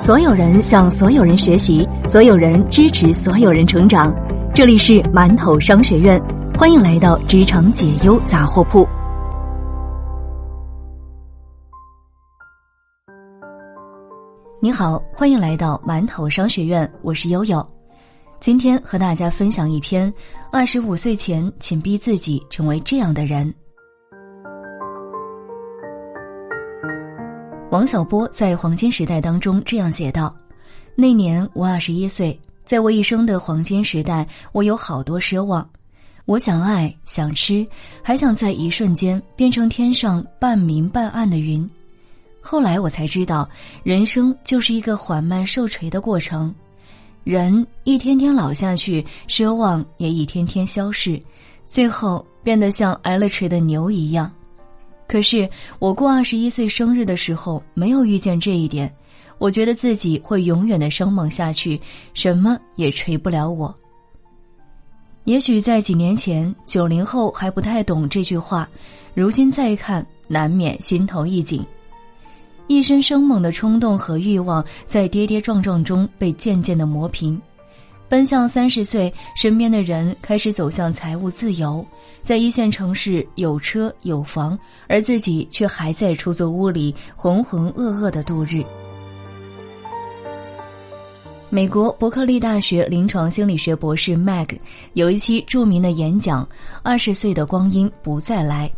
[0.00, 4.14] 所有人向所有人学习，所有人支持所有人成长。
[4.54, 6.22] 这里是馒头商学院，
[6.56, 8.88] 欢迎来到职场解忧杂货铺。
[14.62, 17.66] 你好，欢迎来到馒头商学院，我是悠悠。
[18.38, 20.12] 今天和大家分享一篇：
[20.52, 23.52] 二十五岁前，请逼自己成为这样的人。
[27.70, 30.34] 王小波在《黄金时代》当中这样写道
[30.96, 35.68] ：“那年我二十一岁，在我一生的黄金时代，我有好多奢望。
[36.24, 37.66] 我想爱，想吃，
[38.02, 41.68] 还想在一瞬间变成天上半明半暗的云。
[42.40, 43.46] 后来我才知道，
[43.82, 46.54] 人生就是一个缓慢受锤的过程，
[47.22, 51.20] 人一天天老下去，奢望也一天天消逝，
[51.66, 54.32] 最后变得像挨了锤的牛一样。”
[55.08, 55.48] 可是
[55.80, 58.94] 我过二十一岁生日的时候，没有遇见这一点，
[59.38, 61.80] 我觉得自己会永远的生猛下去，
[62.12, 63.74] 什么也锤不了我。
[65.24, 68.68] 也许在几年前，九零后还不太懂这句话，
[69.14, 71.64] 如今再看，难免心头一紧。
[72.66, 77.40] 一身生猛的冲动和欲望，在跌跌撞撞中被渐渐的磨平。
[78.08, 81.84] 奔向三十岁，身边的人开始走向财务自由，
[82.22, 88.64] 在一线城市有车有房，而自己却还在出租屋里浑浑噩噩的度日。
[91.50, 94.58] 美国伯克利大学临床心理学博士 Mag
[94.92, 96.44] 有一期著名的演讲
[96.82, 98.70] 《二十岁的光阴不再来》，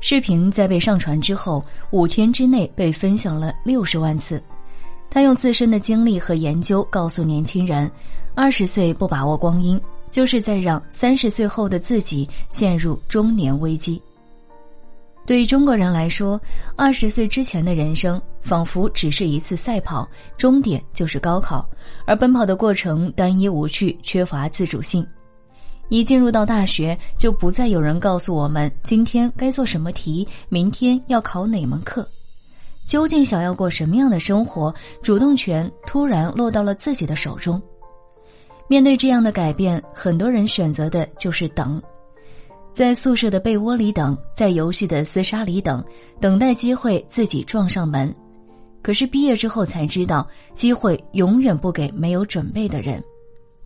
[0.00, 4.42] 视频在被上传之后，五天之内被分享了六十万次。
[5.10, 7.90] 他用自身的经历和研究告诉年轻人。
[8.34, 14.02] 二十岁不把握光阴，就是在让三十岁后的自己陷入中年危机。
[15.24, 16.38] 对于中国人来说，
[16.76, 21.66] 二十岁之前的人生仿佛只是一次赛跑，终点就是高考，
[22.06, 25.04] 而奔跑的过程单一无趣，缺乏自主性。
[25.88, 32.06] 一进入到大学，就不再有人告诉我们今天该做什么题，明天要考哪门课。
[32.86, 37.60] 究竟想要过什么样的生活，主动权突然落到了自己的手中。
[38.68, 41.82] 面对这样的改变，很多人选择的就是等，
[42.72, 45.84] 在宿舍的被窝里等，在游戏的厮杀里等，
[46.20, 48.14] 等待机会自己撞上门。
[48.82, 53.02] 可是毕业之后才知道，机会永远不给没有准备的人。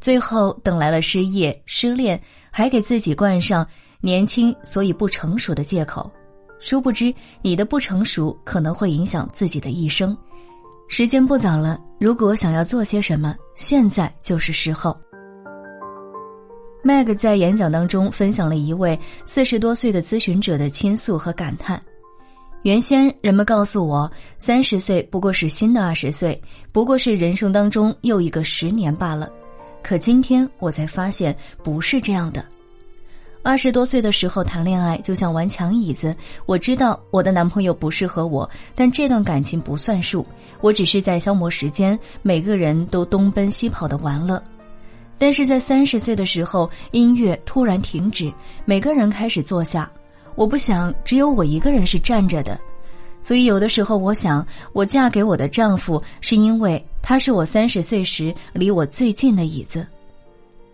[0.00, 2.18] 最后等来了失业、失恋，
[2.50, 3.66] 还给自己冠上
[4.00, 6.10] 年轻所以不成熟的借口。
[6.60, 7.12] 殊不知，
[7.42, 10.16] 你的不成熟可能会影响自己的一生。
[10.88, 14.96] 时间不早了，如果想要做些什么，现在就是时候。
[16.84, 21.80] Meg 在演讲当中分享了一位四十多岁的咨询者的倾诉和感叹：
[22.62, 26.40] 原先人们告诉我，三十岁不过是新的二十岁，
[26.72, 29.30] 不过是人生当中又一个十年罢了。
[29.82, 32.44] 可今天我才发现，不是这样的。
[33.42, 36.14] 二十多岁的时候谈恋爱就像玩抢椅子，
[36.44, 40.24] 我知道我的男朋友不适合我，但这段感情不算数，
[40.60, 41.98] 我只是在消磨时间。
[42.20, 44.42] 每个人都东奔西跑的玩乐，
[45.16, 48.30] 但是在三十岁的时候，音乐突然停止，
[48.66, 49.90] 每个人开始坐下，
[50.34, 52.60] 我不想只有我一个人是站着的，
[53.22, 59.86] 所以有的时候我想，我嫁给我的丈夫是因为他是我三十岁时离我最近的椅子。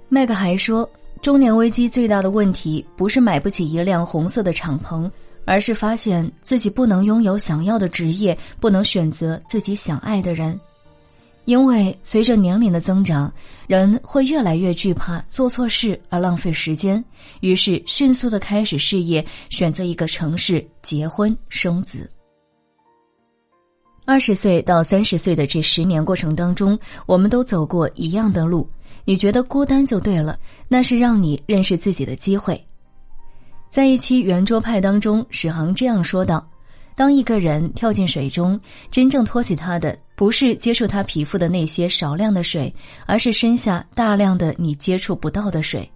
[0.09, 0.88] 麦克还说。
[1.22, 5.10] 中年危机最大的问题不是买不起一辆红色的敞篷，
[5.44, 10.59] 而是发现自己不能拥有想要的职业，不能选择自己想爱的人。
[11.47, 13.32] 因为随着年龄的增长，
[13.66, 17.04] 人会越来越惧怕做错事而浪费时间，
[17.41, 22.09] 于是迅速的开始事业，选择一个城市结婚生子。
[24.06, 28.67] 二十岁到三十岁的这十年过程当中，我们都走过一样的路。
[29.05, 32.59] 你觉得孤单就对了，那是让你认识自己的机会。
[33.69, 36.49] 在一期圆桌派当中，史航这样说道
[36.95, 38.59] ：“当一个人跳进水中，
[38.93, 42.72] 真正托起他的不是接触他皮肤的那些少量的水，
[43.07, 45.89] 而是身下大量的你接触不到的水。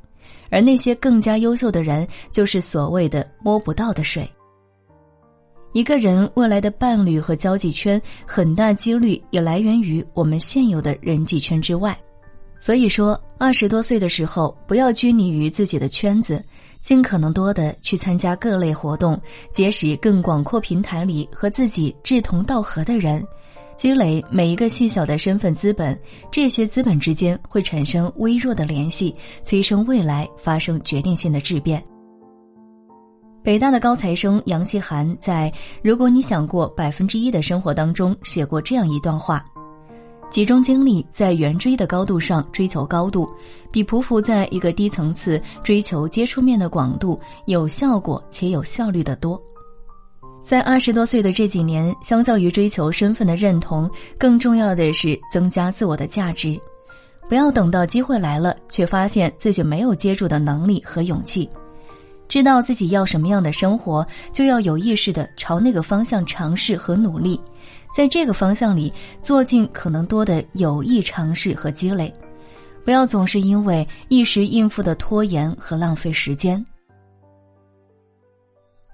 [0.50, 4.28] 而那些更加优秀的人，就是所谓的摸不到的水。
[5.72, 11.96] 一个人未来的伴侣和交际圈，很大几率也来源于我们现有的人际圈之外。”
[12.58, 16.44] 所以说，二十多岁的时候，不要拘泥于自己的圈子，
[16.82, 19.18] 尽可能多的去参加各类活动，
[19.50, 23.26] 结识更广阔平台里和自己志同道合的人，
[23.78, 25.98] 积累每一个细小的身份资本。
[26.30, 31.82] 这些资本之间会产生微弱的联系，催生未来发生决定性的质变。
[33.42, 35.50] 北大的高材生杨奇涵在
[35.82, 39.44] 《如果你想过百分之一的生活》当中写过这样一段话。
[40.28, 43.28] 集中精力在圆锥的高度上追求高度，
[43.72, 49.40] 比匍匐在一个低层次追求接触面的广度有效果且有效率的多。
[50.42, 56.60] 在二十多岁的这几年，相较于追求身份的认同，更重要的是增加自我的价值。
[57.28, 61.48] 不要等到机会来了，却发现自己没有接住的能力和勇气。
[62.30, 67.38] 知道自己要什么样的生活，就要有意识的朝那个方向尝试和努力，
[67.92, 72.14] 在这个方向里做尽可能多的有益尝试和积累，
[72.84, 76.64] 不要总是因为一时应付的拖延和浪费时间。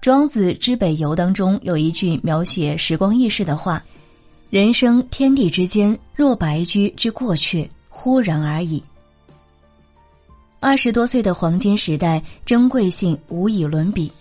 [0.01, 3.83] 庄子之北游当中有一句描写时光易逝的话
[4.49, 8.83] ：“人生天地之间，若白驹之过去，忽然而已。”
[10.59, 14.11] 二十多岁的黄金时代，珍贵性无以伦比。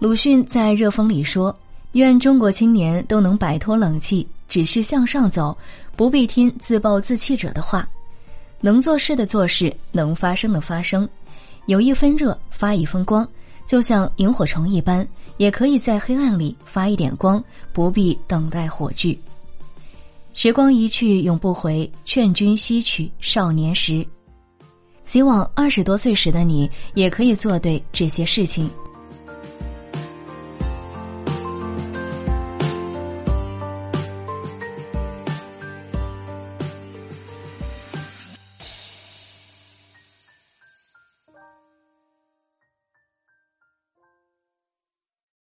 [0.00, 1.56] 鲁迅在《热风》里说
[1.92, 5.56] ：“愿中国青年都能摆脱冷气，只是向上走，
[5.94, 7.88] 不必听自暴自弃者的话。
[8.60, 11.08] 能做事的做事，能发声的发声，
[11.66, 13.26] 有一分热发一分光，
[13.64, 17.42] 就像萤火虫一般，也可以在黑暗里发一点光，
[17.72, 19.16] 不必等待火炬。
[20.34, 24.04] 时光一去永不回，劝君惜取少年时。”
[25.04, 28.70] 希望二十多岁时的你也可以做对这些事情。